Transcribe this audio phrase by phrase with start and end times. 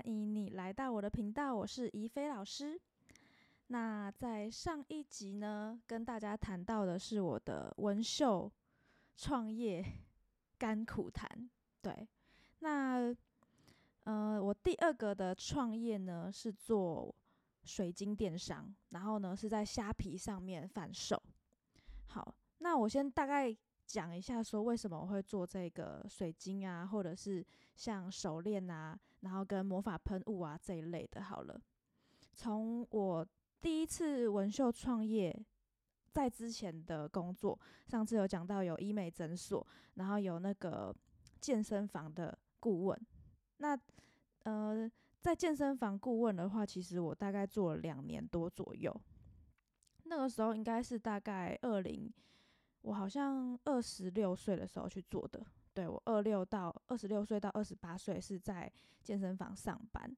[0.00, 2.80] 欢迎你来到我的频道，我是怡菲老师。
[3.66, 8.50] 那在上一集呢，跟大家谈到的是我的纹绣
[9.14, 9.84] 创业
[10.56, 11.28] 甘苦谈。
[11.82, 12.08] 对，
[12.60, 13.14] 那
[14.04, 17.14] 呃，我第二个的创业呢是做
[17.64, 21.22] 水晶电商，然后呢是在虾皮上面贩售。
[22.06, 23.54] 好，那我先大概
[23.90, 27.44] 讲一下，说为什么我会做这个水晶啊，或者是
[27.74, 31.20] 像手链啊，然后跟魔法喷雾啊这一类的。
[31.24, 31.60] 好了，
[32.34, 33.26] 从我
[33.60, 35.36] 第一次纹绣创业，
[36.12, 40.94] 在之前的工作，上次有讲到有医美诊所，然后有那个
[41.40, 43.06] 健身房的顾问。
[43.56, 43.76] 那
[44.44, 44.88] 呃，
[45.20, 48.94] 在健身房顾问的话，其实我大概做了两年多左右。
[50.04, 52.08] 那个时候应该是大概二零，
[52.82, 55.44] 我好像二十六岁的时候去做的。
[55.72, 58.70] 对我二六到二十六岁到二十八岁是在
[59.02, 60.10] 健身房上班。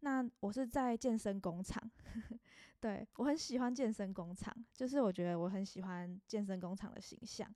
[0.00, 1.82] 那我是在健身工厂，
[2.78, 7.52] 对我很喜欢健身工厂，就是我觉得我很喜欢健身工厂的形象。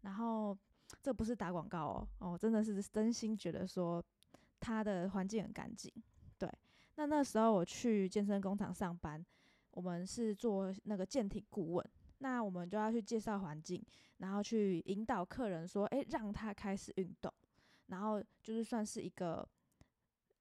[0.00, 0.56] 然后
[1.02, 4.02] 这不是打广告哦，哦，真的是真心觉得说
[4.58, 5.92] 它的环境很干净。
[6.36, 6.50] 对，
[6.96, 9.24] 那那时候我去健身工厂上班，
[9.70, 13.84] 我们是做那个健体顾问，那我们就要去介绍环境，
[14.18, 17.32] 然后去引导客人说，诶，让他开始运动，
[17.86, 19.48] 然后就是算是一个。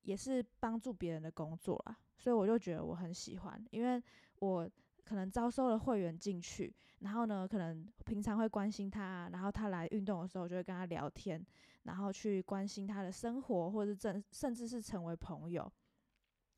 [0.06, 4.04] 也是帮助别人的工作啦，所以我就觉得我很喜欢，因为
[4.40, 4.70] 我
[5.06, 11.42] 可能招收了会员进去，然后呢，可能平常会关心他，然后他来运动的时候，就会跟他聊天，
[11.84, 15.72] 然后去关心他的生活，或者是甚甚至是成为朋友。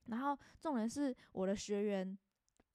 [0.06, 2.18] 然后重点是我的学员，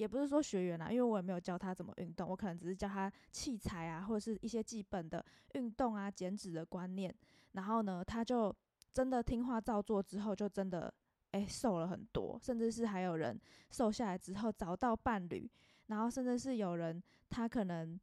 [0.00, 7.15] 也不是说学员啦，因为我也没有教他怎么运动，我可能只是教他器材啊，或者是一些基本的运动啊、减脂的观念，
[7.53, 8.55] 然后呢，他就。
[8.93, 10.93] 真的听话照做之后，就真的
[11.31, 13.41] 诶瘦了很多，甚至是还有人
[13.71, 15.49] 瘦下来之后找到伴侣，
[15.87, 17.99] 然后甚至是有人他可能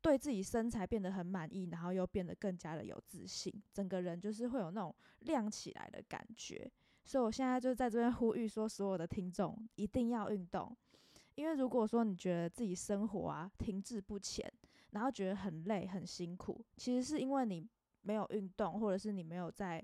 [0.00, 6.68] 对自己身材变得很满意，然后又变得更加的有自信，整个人就是会有那种亮起来的感觉。
[7.04, 10.76] 所以我现在就在这边呼吁说，所有的听众一定要运动，
[11.34, 14.52] 因为如果说你觉得自己生活啊停滞不前，
[14.90, 17.68] 然后觉得很累很辛苦，其实是因为你。
[18.04, 19.80] 没有运动，或者是你没有在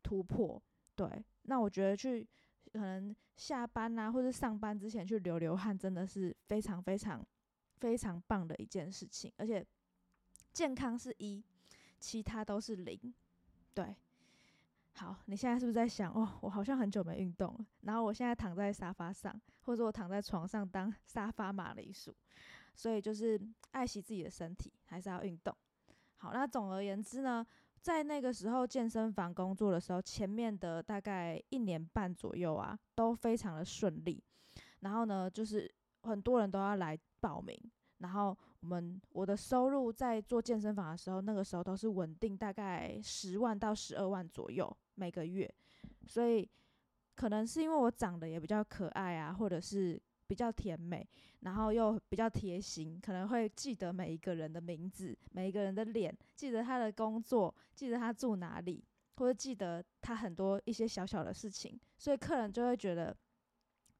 [0.00, 0.62] 突破，
[0.94, 2.24] 对，那我觉得去
[2.72, 7.26] 可能下班啊，或者上班之前去流流汗，真的是非常非常
[7.78, 9.32] 非常棒的一件事情。
[9.38, 9.66] 而且
[10.52, 11.42] 健康是一，
[11.98, 13.12] 其他都是零，
[13.74, 13.96] 对。
[14.98, 22.12] 好，你现在是不是在想，哦，我好像很久没运动了，然后我现在躺在沙发上，或者我躺在床上当 沙发马铃薯，
[22.74, 25.54] 所以就是爱惜自己的身体，还是要运动。
[26.16, 27.46] 好，那总而言之呢，
[27.80, 34.20] 在那个时候健身房工作的时候，前面的大概一年半左右啊，都非常的顺利。
[34.80, 35.72] 然后呢，就是
[36.02, 37.56] 很多人都要来报名，
[37.98, 45.48] 然后我们我的收入在做健身房的时候，那个时候都是稳定，大概十万到十二万左右每个月。
[46.06, 46.46] 所以
[47.14, 50.00] 可能是因为我长得也比较可爱啊，或者是。
[50.28, 51.08] 比较甜美，
[51.40, 63.16] 然后又比较贴心，可能会记得每一个人的名字，每一个人的脸，记得他的工作，记得他住哪里，或者记得他很多一些小小的事情，所以客人就会觉得，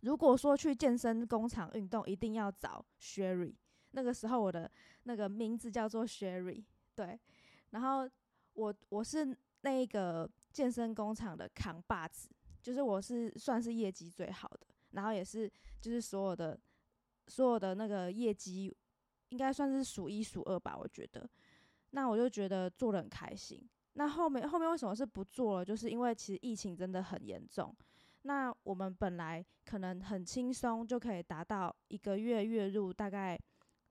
[0.00, 3.54] 如果说去健身工厂运动，一定要找 Sherry。
[3.92, 4.70] 那个时候我的
[5.04, 6.62] 那个名字叫做 Sherry，
[6.94, 7.19] 对，
[7.70, 8.06] 然后
[8.53, 10.28] 我我是那个
[10.59, 12.28] 健身工厂的扛把子，
[12.60, 14.66] 就是我是算是业绩最好的。
[14.91, 15.49] 然后也是，
[15.81, 16.59] 就是所有的
[17.28, 18.77] 所有的那个业绩，
[19.28, 21.31] 应该算是数一数二吧，我觉得。
[21.91, 23.65] 那我就觉得做的很开心。
[23.93, 25.65] 那后面后面为什么是不做了？
[25.65, 27.72] 就是因为其实疫情真的很严重。
[28.22, 33.39] 那我们本来可能很轻松就可以达到一个月月入大概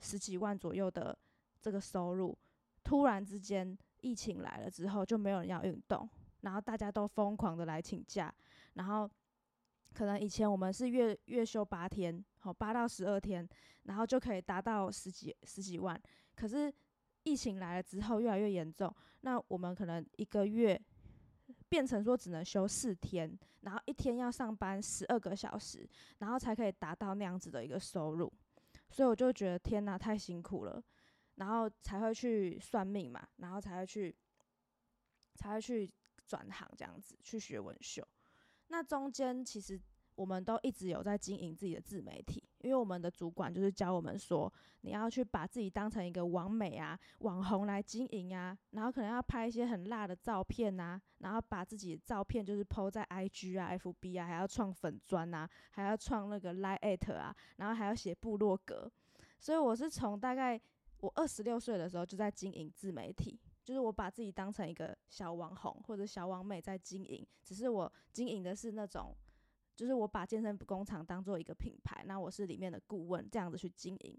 [0.02, 1.18] 十几万左右的
[1.62, 2.38] 这个收入，
[2.84, 6.10] 突然之间疫情来了之后，就没有人要运动，
[6.42, 8.34] 然后大家都疯狂的来请假，
[8.74, 9.10] 然后。
[9.94, 13.48] 可能以前我们是月月休八天，好八到十二天，
[13.84, 16.00] 然后就可以达到十几十几万。
[16.36, 16.72] 可是
[17.24, 20.80] 疫情来了之后越来越严重，那我们可能一个月
[21.68, 25.90] 变成说只能休四天，然后一天要上班十二个小时，
[26.20, 28.32] 然后才可以达到那样子的一个收入。
[28.92, 30.84] 所以我就觉得天哪，太辛苦了，
[31.36, 34.16] 然后才会去算命嘛，然后才会去
[35.34, 35.90] 才会去
[36.28, 38.06] 转行这样子去学纹绣。
[38.68, 39.80] 那中间其实
[40.16, 44.52] 我们都一直有在经营自己的自媒体，因为我们的主管就是教我们说，
[44.82, 58.92] 你要去把自己当成一个网美啊、网红来经营啊，然后可能要拍一些很辣的照片啊，然后把自己的照片就是 PO 在 IG 啊、FB 啊，还要创粉砖啊，还要创那个 Line@ at 啊，然后还要写部落格。
[59.40, 60.60] 所以我是从大概
[61.02, 63.40] 我二十六岁的时候就在经营自媒体。
[63.68, 69.14] 就是我把自己当成一个小网红或者小网美在经营，只是我经营的是那种，
[69.76, 74.18] 就是我把健身工厂当做一个品牌，那我是里面的顾问，这样子去经营。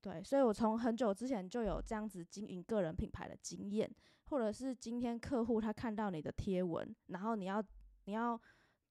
[0.00, 3.92] 对，所以我从很久之前就有这样子经营个人品牌的经验，
[4.26, 7.60] 或者是今天客户他看到你的贴文，然后你要
[8.04, 8.40] 你要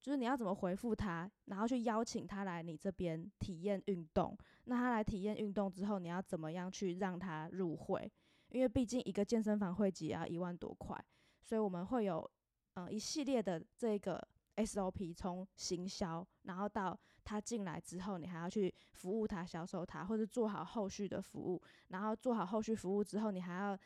[0.01, 8.11] 就是你要怎么回复他，然后去邀请他来你这边体验运动，那他来体验运动之后，你要怎么样去让他入会？
[8.49, 10.97] 因为毕竟一个健身房会籍要一万多块，
[11.43, 12.29] 所以我们会有
[12.75, 21.61] 嗯一系列的这个 SOP，从行销，然后到他进来之后，你还要去服务他、销售他，或者做好后续的服务。
[21.89, 23.77] 然后做好后续服务之后，你还要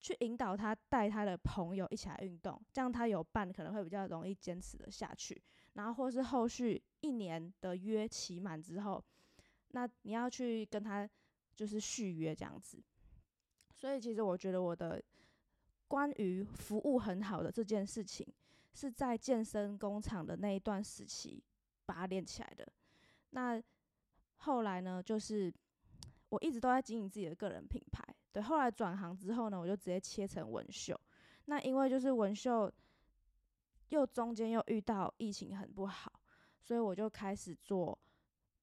[0.00, 5.40] 去引导他带他的朋友一起来运动，这样他有伴可能会比较容易坚持的下去。
[5.74, 9.04] 然后或是后续一年的约期满之后，
[9.68, 11.08] 那你要去跟他
[11.54, 12.82] 就是续约这样子。
[13.76, 15.00] 所以其实我觉得我的
[15.86, 18.26] 关于服务很好的这件事情，
[18.72, 21.44] 是在健身工厂的那一段时期
[21.84, 22.66] 把它练起来的。
[23.30, 23.62] 那
[24.38, 25.52] 后来呢，就是
[26.30, 28.02] 我一直都在经营自己的个人品牌。
[28.32, 30.98] 对，后来转行之后呢，我就直接切成纹绣。
[31.44, 32.72] 那因为就是纹绣
[33.90, 36.10] 又中间又遇到疫情很不好，
[36.62, 37.96] 所以我就开始做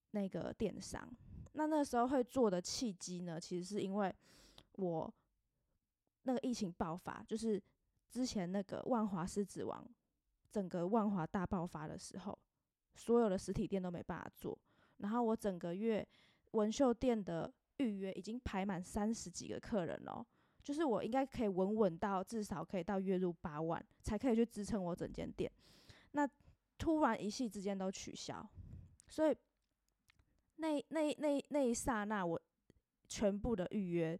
[0.09, 1.07] 那个电商。
[1.51, 4.13] 那那时候会做的契机呢，其实是因为。
[4.73, 5.13] 我
[6.23, 7.61] 那个疫情爆发，就是
[8.09, 9.85] 之前那个万华狮子王，
[10.49, 12.39] 整个万华大爆发的时候，
[12.95, 14.57] 所有的实体店都没办法做。
[14.97, 16.07] 然后我整个月
[16.51, 20.25] 纹绣店的预约已经排满三十几个客人了，
[20.63, 25.51] 就是我应该可以稳稳到至少可以到月入八万，才可以去支撑我整间店。
[26.11, 26.27] 那
[26.77, 28.47] 突然一夕之间都取消，
[29.07, 29.35] 所以
[30.55, 32.41] 那那那那一刹那，我
[33.07, 34.19] 全部的预约。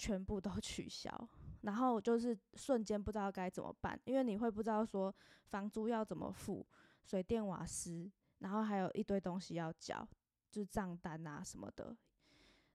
[0.00, 1.12] 全部都取消，
[1.60, 5.14] 然后就是瞬间不知道该怎么办，因为你会不知道说
[5.48, 6.66] 房租要怎么付，
[7.02, 10.08] 水电瓦斯，然后还有一堆东西要交，
[10.50, 11.94] 就是账单啊什么的。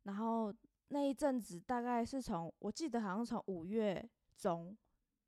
[0.03, 0.53] 然后
[0.89, 4.07] 那一阵子大概是从我记得好像从五月
[4.37, 4.77] 中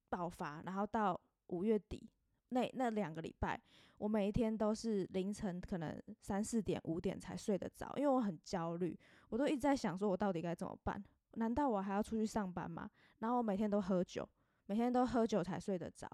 [0.08, 2.08] 爆发，然后到五月底
[2.50, 3.60] 那那两个礼拜，
[3.98, 8.96] 我每一天都是凌晨可能三四点五点才睡得着，因为我很焦虑，
[9.30, 11.04] 我都一直在想说我到底该怎么办。
[11.38, 12.89] 难道我还要出去上班吗？
[13.19, 14.28] 然后我每天都喝酒，
[14.66, 16.10] 每天都喝酒才睡得着。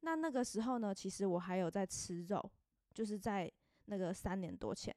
[0.00, 2.52] 那那个时候呢，其实我还有在吃肉，
[2.92, 3.50] 就是在
[3.86, 4.94] 那个三年多前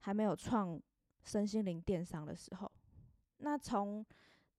[0.00, 0.80] 还没有创
[1.22, 2.70] 身心灵电商的时候。
[3.38, 4.04] 那从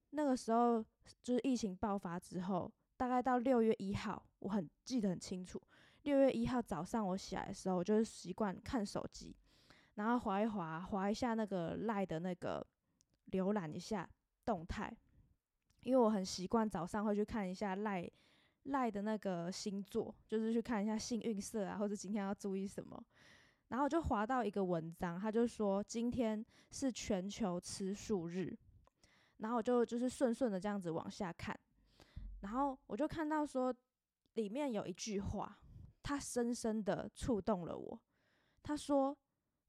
[0.10, 0.84] 那个时候
[1.22, 5.62] 就是疫情爆发之后，大概到六月一号，我很记得很清楚。
[6.04, 9.36] 六月一号早上我起来的时候，我就是习惯看手机，
[9.96, 12.66] 然后划一划，划一下那个赖的那个
[13.32, 14.10] 浏览一下。
[14.46, 14.96] 动态，
[15.82, 18.10] 因为我很习惯早上会去看一下赖
[18.64, 23.04] 赖的那个星座，就是去看一下幸运色啊，或者今天要注意什么。
[23.70, 28.56] 然后就滑到一个文章，他就说今天是全球吃素日，
[29.38, 31.60] 然后我就就是顺顺的这样子往下看，
[32.42, 33.74] 然后我就看到说
[34.36, 35.60] 里面有一句话，
[36.04, 38.00] 它深深的触动了我。
[38.62, 39.18] 他说：“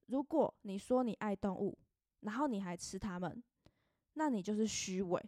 [0.06, 1.78] 如果你说你爱动物，
[2.20, 3.42] 然后你还吃它们。”
[4.14, 5.22] 那你就是虚伪。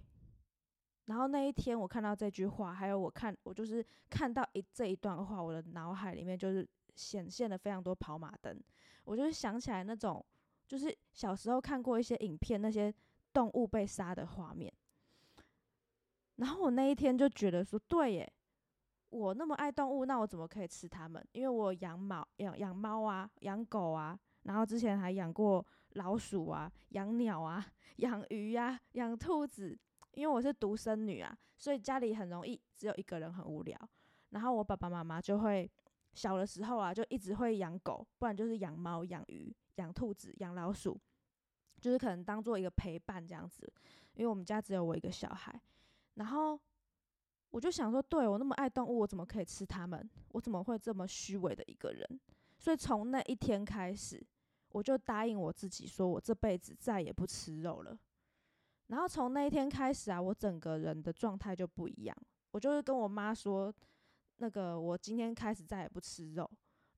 [1.04, 8.60] 然后那一天我看到这句话，还有我看我就是看到一这一段话，我的脑海里面就是显现了非常多跑马灯。
[9.04, 10.24] 我就是想起来那种，
[10.66, 12.92] 就是小时候看过一些影片，那些
[13.32, 14.72] 动物被杀的画面。
[16.36, 18.32] 然后我那一天就觉得说，对耶，
[19.10, 21.24] 我那么爱动物，那我怎么可以吃它们？
[21.30, 25.64] 因为我养猫、养养猫啊，养狗啊，然后之前还养过。
[25.96, 27.66] 老鼠啊，养鸟啊，
[28.04, 29.74] 养鱼呀，养兔子。
[30.12, 33.78] 因为我是独生女啊，所以家里很容易只有一个人很无聊。
[34.28, 35.70] 然后我爸爸妈妈就会
[36.12, 41.00] 小的时候啊，就一直会养狗，不然就是养猫、养鱼、养兔子、养老鼠，
[41.80, 43.66] 就是可能当做一个陪伴这样子。
[44.16, 45.58] 因为我们家只有我一个小孩，
[46.16, 46.60] 然后
[47.52, 50.06] 我就想说，对我那么爱动物，我怎么可以吃它们？
[50.32, 52.20] 我怎么会这么虚伪的一个人？
[52.58, 54.22] 所以从那一天开始，
[54.76, 57.98] 我就答应我自己，说我这辈子再也不吃肉了。
[58.88, 62.14] 然后从那一天开始啊，我整个人的状态就不一样。
[62.50, 63.74] 我就是跟我妈说，
[64.36, 66.46] 那个我今天开始再也不吃肉。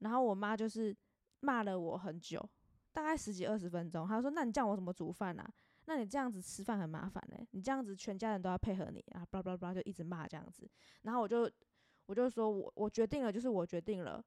[0.00, 0.92] 然后我妈就是
[1.38, 2.44] 骂了我很久，
[2.92, 4.08] 大概十几二十分钟。
[4.08, 5.49] 她说：“那你叫我怎么煮饭啊？
[5.85, 10.68] 那你这样子吃饭很麻烦嘞，你这样子全家人都要配合你啊，叭叭叭就一直骂这样子。”
[11.02, 11.49] 然后我就
[12.06, 14.20] 我就说我我决定了，就是我决定了，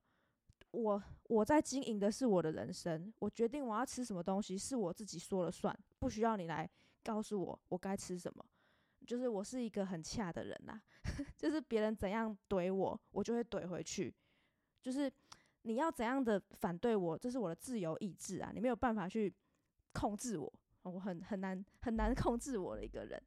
[0.72, 6.70] 我我在经营的是我的人生，我决定我要吃什么东西是我自己说了算，不需要你来
[7.04, 8.46] 告诉我我该吃什么。
[9.06, 10.80] 就是我是一个很恰的人呐，
[11.36, 14.14] 就是别人怎样怼我，我就会怼回去。
[14.82, 15.12] 就是
[15.64, 19.34] 你要怎样的反对我，这是我的自由意志啊，你没有办法去
[19.92, 23.22] 控制我，我很很难很难控制我的一个人。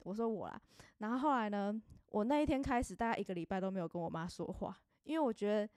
[0.00, 0.60] 我说我啦，
[0.98, 1.74] 然后后来呢，
[2.10, 5.68] 我那一天开始，大概一个礼拜都没有跟我妈说话，因为我觉得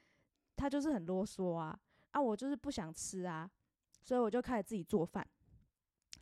[0.57, 1.79] 他就是很啰嗦啊，
[2.11, 3.49] 啊，我就是不想吃啊，
[4.01, 5.25] 所以我就开始自己做饭。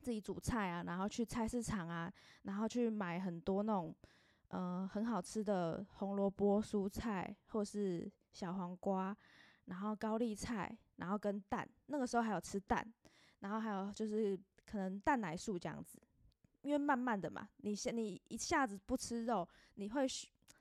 [0.01, 2.13] 自己煮菜啊，然后去菜市场啊，
[2.43, 3.95] 然后去买很多那种，
[4.49, 9.17] 呃，很好吃的红萝卜蔬菜，或是小黄瓜，
[9.65, 11.67] 然后高丽菜，然后跟蛋。
[11.87, 12.85] 那个时候还有吃蛋，
[13.39, 15.99] 然后还有就是可能蛋奶素这样子。
[16.61, 20.05] 因为慢慢的嘛，你先你一下子不吃肉，你会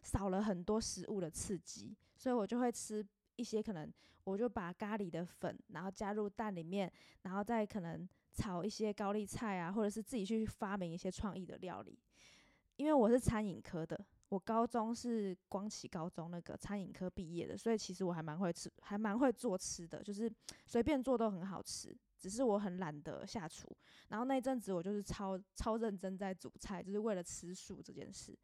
[0.02, 3.93] 少了很多食物的刺激，所以我就会吃一些可能，
[4.25, 6.91] 我就把咖喱的粉，然后加入蛋里面，
[7.23, 8.09] 然后再可能。
[8.37, 11.97] 炒一些高丽菜啊，或者是自己去发明一些创意的料理。
[12.75, 13.97] 因为我是餐饮科的，
[14.29, 20.29] 我高中是光启高中那个餐饮科毕业的，所以其实我还蛮会吃，还蛮会做吃的，就是
[20.67, 21.97] 随便做都很好吃。
[22.19, 23.69] 只是我很懒得下厨。
[24.09, 28.37] 然后那阵子我就是超超认真在煮菜，就是为了吃素这件事。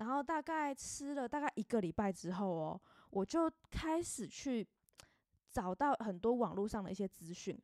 [0.00, 2.80] 然后大概吃了大概一个礼拜之后哦，
[3.10, 4.66] 我就开始去
[5.50, 7.60] 找到很多网络上的一些资讯。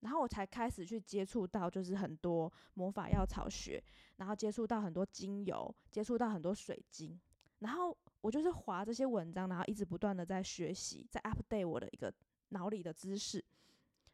[0.00, 3.82] 然后我才开始去接触到，就是很多魔法药草学，
[4.16, 7.18] 然后接触到很多精油，接触到很多水晶。
[7.60, 12.12] 然后我就是划这些文章，然后一直不断的在学习，在 update 我的一个
[12.48, 13.42] 脑里的知识。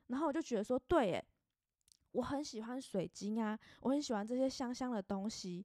[0.09, 1.25] 然后我就觉得说，对，诶，
[2.13, 5.65] 我很喜欢水晶啊，我很喜欢这些香香的东西。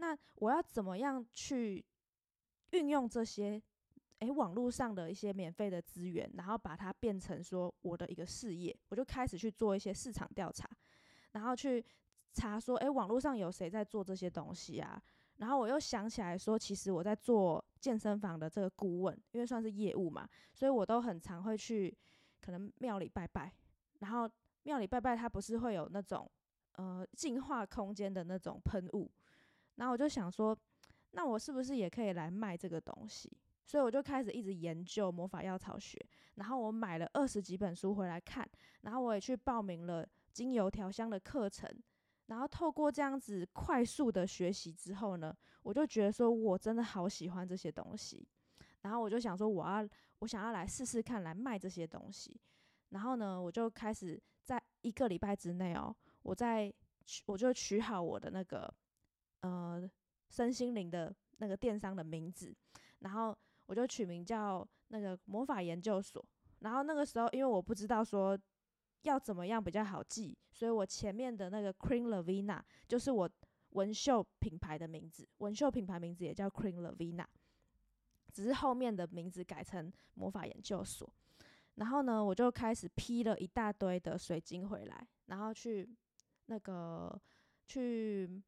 [0.00, 1.84] 那我要怎么样去
[2.70, 3.62] 运用这些？
[4.20, 10.68] 诶，网络上的一些免费的资源，然后把它变成说我的一个事业，我就开始去做一些市场调查，
[11.32, 11.82] 然后去
[12.34, 15.02] 查说，诶，网络上有谁在做这些东西啊？
[15.36, 21.96] 然后我又想起来说，其实我在做健身房的这个顾问，因为算是业务嘛，所以我都很常会去
[22.42, 23.50] 可能庙里拜拜，
[24.00, 24.30] 然后
[24.64, 26.30] 庙里拜拜，它不是会有那种
[26.72, 29.10] 呃净化空间的那种喷雾，
[29.80, 30.54] 然后我就想说，
[31.12, 33.34] 那我是不是也可以来卖这个东西？
[33.64, 35.98] 所以我就开始一直研究魔法药草学，
[36.34, 38.46] 然后我买了二十几本书回来看，
[38.82, 41.66] 然后我也去报名了精油调香的课程，
[42.26, 48.26] 然后透过这样子快速的学习之后呢，我就觉得说我真的好喜欢这些东西，
[48.82, 52.38] 然后我就想说我要我想要来试试看来卖这些东西，
[52.90, 56.70] 然后呢，我就开始在一个礼拜之内哦，我在
[57.26, 58.72] 我就取好我的那个
[59.40, 59.90] 呃
[60.28, 62.54] 身心灵的那个电商的名字，
[63.00, 63.36] 然后。
[63.66, 66.20] 我就取名叫那个魔法研究所，
[66.58, 68.36] 然后那个时候因为我不知道说
[69.02, 73.30] 要怎么样比较好记，所以我前面的那个 Queen Lavina 就是我
[73.68, 77.24] 纹绣品牌的名字，纹绣品牌名字也叫 Queen Lavina，
[78.32, 81.08] 只是后面的名字改成魔法研究所。
[81.76, 85.88] 然后呢，我就开始批了一大堆的水晶回来，然后去
[86.46, 87.16] 那个
[87.68, 88.42] 去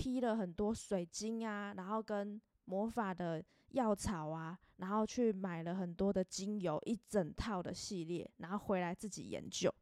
[0.00, 3.44] 批了很多水晶啊，然后跟魔法的。
[3.70, 9.72] 药草啊，然后去买了很多的精油，一整套的系列，然后回来自己研究，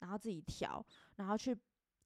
[0.00, 0.84] 然后自己调，
[1.16, 1.56] 然后去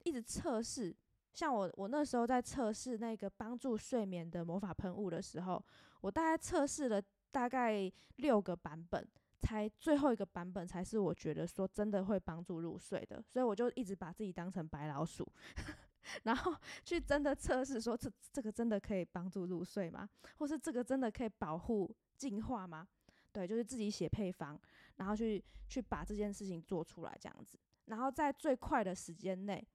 [0.05, 0.95] 一直测试。
[1.33, 5.61] 像我，我那时候在测试那个帮助睡眠的魔法喷雾的时候，
[5.99, 9.05] 我大概测试了大概六个版本，
[9.41, 15.29] 才最后一个版本才是我觉得说真的会帮助入睡的，所以我就一直把自己当成白老鼠。
[16.23, 20.09] 然后去真的测试，说这这个真的可以帮助入睡吗？
[20.37, 22.87] 或是这个真的可以保护净化吗？
[23.31, 24.59] 对，就是自己写配方，
[24.97, 29.65] 然后去去把这件事情做出来，这样子，然后在最快的时间内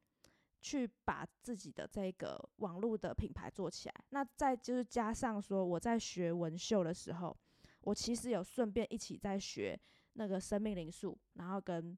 [0.61, 3.95] 去把自己的这个网络的品牌做起来。
[4.11, 7.37] 那再就是加上说，我在学纹绣的时候，
[7.81, 9.79] 我其实有顺便一起在学
[10.13, 11.97] 那个生命灵数，然后跟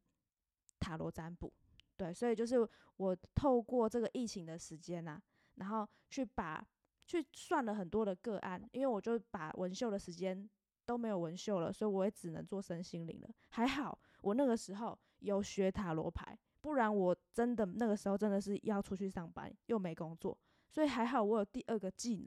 [0.79, 1.53] 塔罗占卜。
[2.01, 2.67] 对，所以就是
[2.97, 5.21] 我透过这个疫情的时间呐，
[5.57, 6.67] 然后去把
[7.07, 10.49] 去算了很多的个案，因为我就把纹绣的时间
[10.87, 13.29] 都没有纹绣了，所以我也只能做身心灵了。
[13.51, 20.39] 还好我那个时候有学塔罗牌，不然我真的那个时候真的是要出去上班又没工作，
[20.71, 22.27] 所以还好我有第二个技能，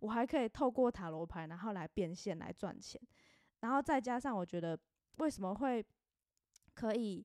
[0.00, 3.00] 我还可以透过塔罗牌然后来变现来赚钱，
[3.60, 4.76] 然后再加上我觉得
[5.18, 5.86] 为什么会
[6.74, 7.24] 可以，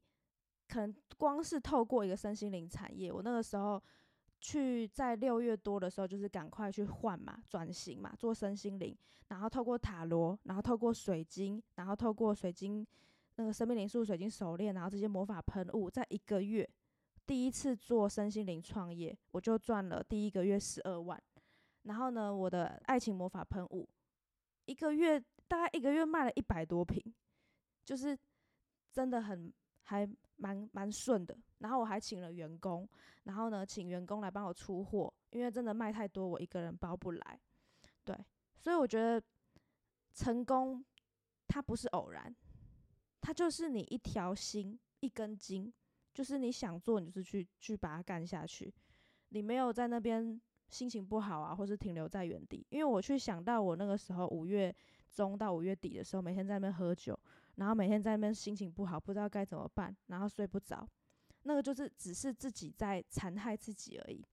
[0.67, 3.81] 可能光是透过一个身心灵产业，我那个时候。
[4.39, 8.95] 去在六月多的时候，就是赶快去换嘛，转型嘛，做身心灵，
[9.29, 12.86] 然后透过塔罗，然后透过水晶，然后透过水晶
[13.38, 16.69] 那个生命灵数水晶手链，然后这些魔法喷雾，在一个月
[17.25, 21.19] 第一次做身心灵创业，我就赚了第一个月十二万。
[21.81, 23.89] 然后呢，我的爱情魔法喷雾，
[24.65, 27.03] 一个月大概一个月卖了一百多瓶，
[27.83, 28.15] 就是
[28.93, 30.07] 真的很还。
[30.38, 32.88] 蛮蛮顺的，然后我还请了员工，
[33.24, 37.39] 然后呢，请员工来帮我出货，因为真的卖太多，我一个人包不来。
[38.03, 38.15] 对，
[38.58, 39.22] 所以我觉得
[40.13, 40.84] 成功
[41.48, 42.34] 它不是偶然，
[43.20, 45.74] 它就是你一条心一根筋，
[46.13, 48.74] 就是你想做，你就是去去把它干下去。
[49.29, 50.39] 你没有在那边
[50.70, 52.65] 心情不好啊，或是停留在原地。
[52.70, 54.74] 因为我去想到我那个时候五月
[55.10, 57.16] 中到五月底的时候，每天在那边喝酒。
[57.57, 60.87] 然后每天在那边心情不好，不知道该怎么办，然后睡不着，
[61.43, 64.25] 那个就是只是自己在残害自己而已。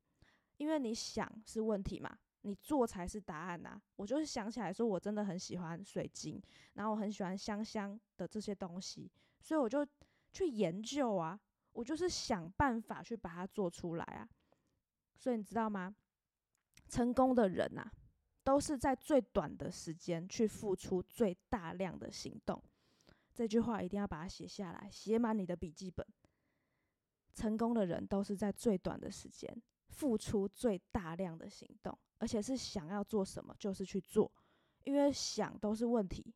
[0.56, 3.80] 因为你想是问题嘛，你做才是答案呐。
[3.96, 6.40] 我就是想起来说，我真的很喜欢水晶，
[6.74, 9.84] 然后我很喜欢香香的这些东西，所以我就
[10.30, 11.40] 去研究啊，
[11.72, 14.28] 我就是想办法去把它做出来啊。
[15.16, 15.94] 所以你知道吗？
[16.88, 17.90] 成功的人呐，
[18.44, 22.62] 都是在最短的时间去付出最大量的行动。
[23.34, 26.06] 这句话一定要把它写下来，写满你的笔记本。
[27.34, 34.32] 成功的人都是在最短的时间付出最大量的行动，而且是想要做什么就是去做，
[34.84, 36.32] 因为想都是问题，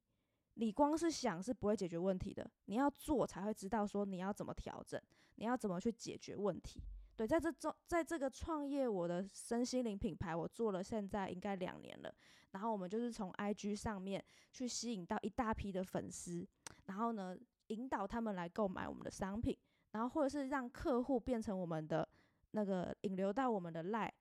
[0.55, 5.01] 你光是想是不会解决问题的，你要做才会知道说你要怎么调整，
[5.37, 6.83] 你要怎么去解决问题。
[7.19, 12.15] 对，在这中，在这个创业我的身心灵品牌，我做了现在应该两年了，
[12.53, 16.47] 然后我们就是从 IG 上面去吸引到一大批的粉丝。
[16.85, 19.59] 然后呢，引导他们来购买我们的商品，
[19.91, 22.09] 然后或者是让客户变成我们的
[22.53, 24.15] 那个引流到我们的赖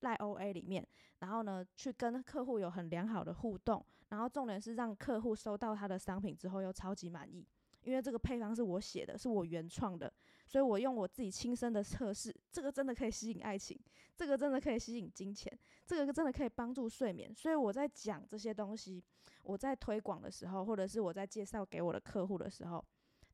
[0.00, 0.86] 赖 OA 里面，
[1.20, 7.48] 然后呢，去跟客户有很良好的互动，然后重点是让客户收到他的商品之后又超级满意，
[7.80, 10.12] 因为这个配方是我写的，是我原创的，
[10.46, 13.78] 所以我用我自己亲身的测试，这个真的可以吸引爱情，
[14.16, 19.02] 这个真的可以吸引金钱，这个真的可以帮助睡眠，所以我在讲这些东西。
[19.44, 22.84] 我在推广的时候，或者是我在介绍给我的客户的时候，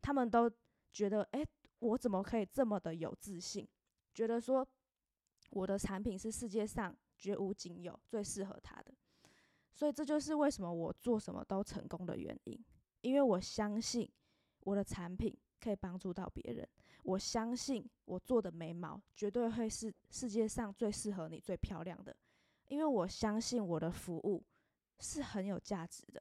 [0.00, 0.50] 他们都
[0.90, 1.46] 觉得，哎，
[1.80, 3.68] 我怎么可以这么的有自信？
[4.14, 4.66] 觉得说
[5.50, 8.94] 我的产品是世界上绝无仅有、最适合他的。
[9.74, 12.58] 所以这就是为什么我做什么都成功的原因，
[13.02, 14.10] 因为我相信
[14.60, 16.66] 我的产品可以帮助到别人，
[17.08, 22.14] 我相信我做的眉毛绝对会是世界上最适合你、最漂亮的，
[22.66, 24.44] 因为我相信我的服务。
[25.00, 26.20] 是很有价值的，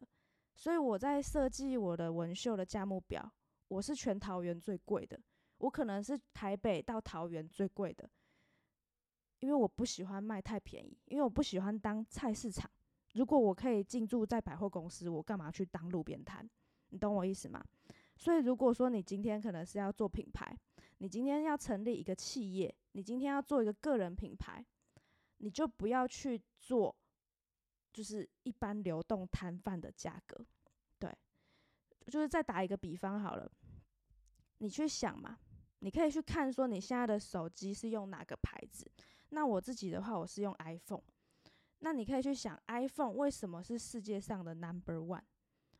[0.53, 3.27] 所以我在设计我的纹绣的价目表，
[3.69, 5.19] 我是全桃园最贵的，
[5.57, 8.07] 我可能是台北到桃园最贵的，
[9.39, 12.69] 因为我不喜欢卖太便宜，因为我不喜欢当菜市场。
[13.13, 16.47] 如果我可以进驻在百货公司，我干嘛去当路边摊？
[16.89, 17.65] 你懂我意思吗？
[18.17, 20.57] 所以如果说你今天可能是要做品牌，
[20.97, 24.65] 你今天要成立一个企业，你今天要做一个个人品牌，
[25.37, 26.95] 你就不要去做。
[27.93, 30.45] 就是一般流动摊贩的价格，
[30.99, 31.11] 对，
[32.05, 33.51] 就是再打一个比方好了，
[34.59, 35.35] 你去想嘛，
[35.79, 38.85] 你可以去看说你现在的手机是用哪个牌子。
[39.29, 41.01] 那我自己的话，我是用 iPhone。
[41.79, 45.23] 那你可以去想，iPhone 为什么是世界上的 Number One？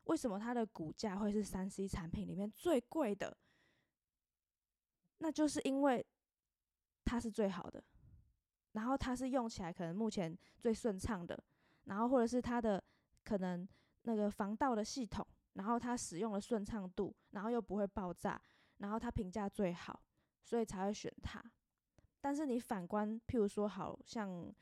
[0.08, 3.36] 为什么它的股价会是三 C 产品里面最贵的？
[5.18, 6.04] 那就是因为
[7.04, 7.82] 它是最好的，
[8.72, 11.42] 然后它是用起来可能目前最顺畅的。
[11.84, 12.82] 然后或者是它的
[13.24, 13.66] 可能
[14.02, 18.40] 那个防盗的系统，然后它使用的顺畅度，然后又不会爆炸，
[18.78, 19.98] 然后它评价最好，
[20.42, 21.42] 所以才会选它。
[22.20, 24.54] 但是你反观，譬如说，好像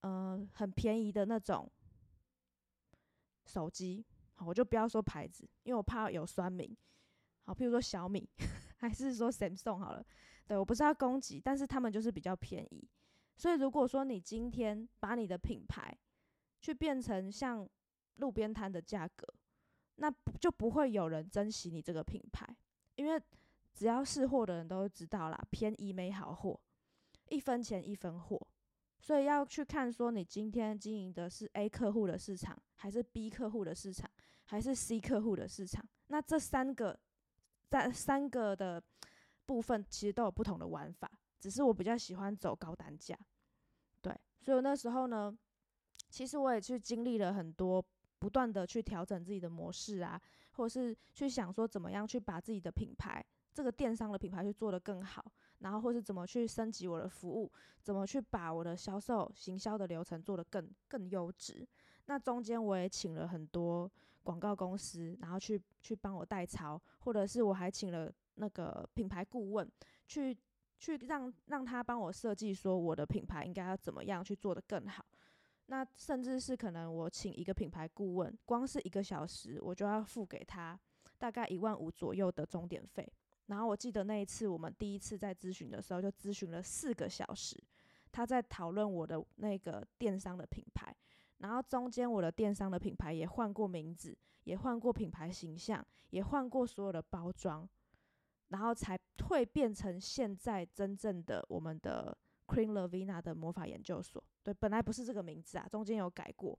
[0.00, 1.70] 呃很便宜的那种
[3.44, 4.04] 手机，
[4.46, 6.76] 我就不要说牌子，因为我怕有酸民。
[7.44, 8.28] 好，譬如说小米，
[8.78, 10.04] 还是说 Samsung 好了，
[10.46, 12.88] 对我不是要攻击，但是他们就是比较便宜。
[13.36, 15.96] 所以如果说你今天把你的品牌，
[16.60, 17.68] 去变成像
[18.16, 19.26] 路边摊的价格，
[19.96, 22.46] 那就不会有人珍惜你这个品牌，
[22.96, 23.20] 因为
[23.72, 26.60] 只要试货的人都知道啦，便宜没好货，
[27.30, 28.46] 一分钱一分货，
[29.00, 34.10] 所以要去看说你今天经营的是 A 客户的市场，还是 B 客户的市场，
[34.50, 35.88] 还是 C 客户的市场。
[36.08, 36.98] 那这三个
[37.68, 38.82] 在三个的
[39.46, 41.08] 部分其实都有不同的玩法，
[41.38, 43.16] 只是我比较喜欢走高单价。
[44.02, 45.32] 对，所以那时候呢，
[46.08, 47.80] 其实我也去经历了很多，
[48.18, 50.20] 不断的去调整自己的模式啊，
[50.54, 55.24] 或是去想说怎么样去把自己的品牌，这个电商的品牌去做得更好。
[55.60, 57.48] 然后或是怎么去升级我的服务，
[57.82, 61.64] 怎么去把我的销售行销的流程做得更更优质。
[62.06, 63.88] 那中间我也请了很多
[64.30, 69.68] 广告公司，然后去去帮我代操，或者是我还请了那个品牌顾问，
[70.06, 70.38] 去
[70.78, 75.04] 去让让他帮我设计说我的品牌应该要怎么样去做得更好。
[75.66, 80.78] 那甚至是可能我请一个品牌顾问，光是一个小时我就要付给他
[81.18, 83.12] 大概一万五左右的钟点费。
[83.46, 87.60] 然后我记得那一次，我们第一次在咨询的时候，就咨询了四个小时。
[88.12, 90.94] 他在讨论我的那个电商的品牌，
[91.40, 97.68] 然后中间我的电商的品牌也换过名字，也换过品牌形象，也换过所有的包装，
[98.48, 104.22] 然后才蜕变成现在真正的我们的 Queen Lavina 的魔法研究所。
[104.42, 106.58] 对，本来不是这个名字啊，中间有改过。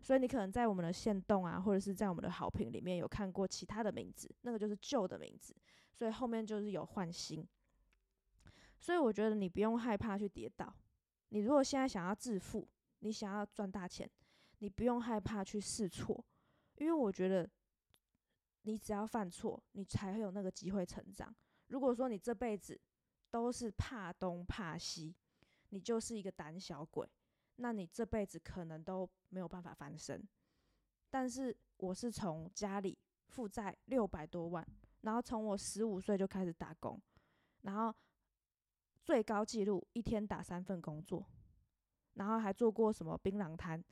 [0.00, 5.54] 所以你可能在我们的线动啊，或者是在我们的好评里面有看过其他的名字，那个就是旧的名字。
[5.92, 7.46] 所以后面就是有换新，
[8.78, 10.74] 所以我觉得你不用害怕去跌倒。
[11.28, 12.66] 你如果现在想要致富，
[13.00, 14.10] 你想要赚大钱，
[14.58, 16.24] 你不用害怕去试错，
[16.76, 17.48] 因为我觉得
[18.62, 21.34] 你只要犯错，你才会有那个机会成长。
[21.68, 22.80] 如果说你这辈子
[23.30, 25.14] 都是怕东怕西，
[25.68, 27.08] 你就是一个胆小鬼，
[27.56, 30.26] 那你这辈子可能都没有办法翻身。
[31.10, 32.96] 但是我是从家里
[33.28, 34.66] 负债六百多万。
[35.02, 37.00] 然后从我十五岁就开始打工，
[37.62, 37.94] 然后
[39.02, 41.26] 最高纪录一天打三份工作，
[42.14, 43.82] 然后还做过什么槟榔摊，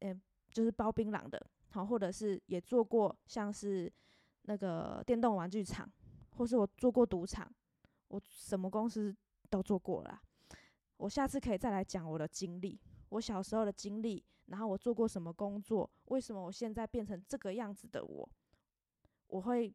[0.00, 3.92] 嗯，就是包槟榔的，好，或者是也做过像是
[4.42, 5.90] 那个电动玩具厂，
[6.36, 7.52] 或是我做过赌场，
[8.08, 9.14] 我什么公司
[9.48, 10.20] 都做过了。
[10.96, 18.28] 我下次可以再来讲我的经历，我小时候的经历，然后我做过什么工作，为什么我现在变成这个样子的我，
[19.28, 19.74] 我会。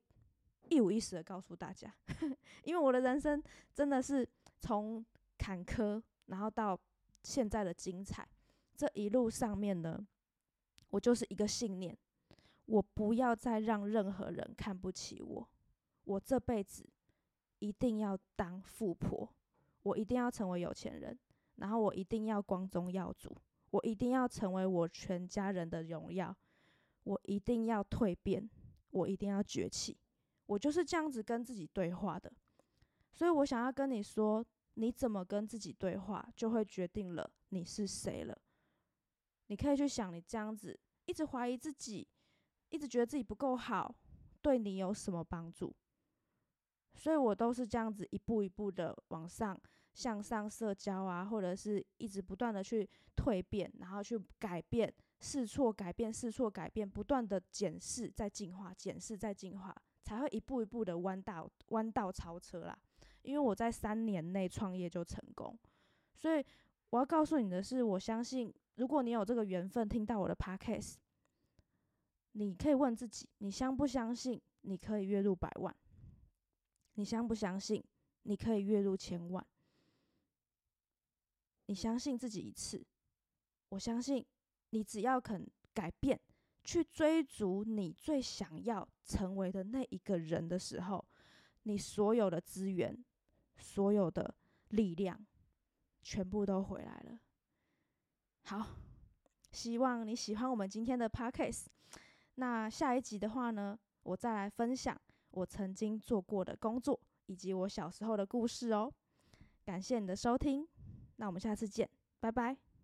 [0.67, 1.95] 一五一十的告诉大家，
[2.65, 3.39] 因为我的人生
[3.71, 5.05] 真的是从
[5.37, 6.75] 坎坷，然后到
[7.25, 8.27] 现在的精彩，
[8.75, 10.05] 这一路上面呢，
[10.91, 11.97] 我就是一个信念，
[12.67, 15.49] 我不要再让任何人看不起我，
[16.03, 16.87] 我这辈子
[17.59, 19.27] 一定要当富婆，
[19.81, 21.17] 我一定要成为有钱人，
[21.55, 23.35] 然后我一定要光宗耀祖，
[23.71, 26.35] 我一定要成为我全家人的荣耀，
[27.03, 28.47] 我一定要蜕变，
[28.91, 29.97] 我一定要崛起。
[30.45, 32.31] 我就是这样子跟自己对话的，
[33.11, 38.37] 所以我想要跟你说，你怎么跟自己对话，就会决定了你是谁了。
[39.47, 42.07] 你可以去想，你这样子一直怀疑自己，
[42.69, 43.95] 一直觉得自己不够好，
[44.41, 45.75] 对你有什么帮助？
[46.93, 49.59] 所以我都是这样子一步一步的往上
[49.93, 59.75] 向上社交啊，或者是一直不断的去蜕变，然后去改变，试错改变，试错改变，不断的检视再进化，检视再进化。
[60.03, 62.77] 才会一步一步的弯道弯道超车啦，
[63.25, 65.57] 因为我在三年内创业就成功，
[66.15, 66.45] 所以
[66.91, 70.95] 我要告诉你的是，我相信如果你有这个缘分听到我的 podcast，
[72.33, 75.75] 你可以问自己，你相不相信你可以月入百万？
[76.93, 77.83] 你相不相信
[78.23, 79.45] 你可以月入千万？
[81.65, 82.85] 你相信自己一次，
[83.69, 84.25] 我相信
[84.69, 86.19] 你只要肯改变。
[86.67, 91.05] 去追逐你最想要成为的那一个人的时候，
[91.61, 93.05] 你所有的资源、
[93.57, 94.35] 所有的
[94.69, 95.25] 力量，
[96.01, 97.19] 全部都回来了。
[98.43, 98.67] 好，
[99.51, 101.65] 希望你喜欢我们今天的 podcast。
[102.35, 104.99] 那下一集的话呢，我再来分享
[105.31, 108.91] 我曾经做过的工作以及我小时候的故事哦。
[109.63, 110.67] 感谢你的收听，
[111.15, 111.89] 那我们下次见，
[112.19, 112.74] 拜拜。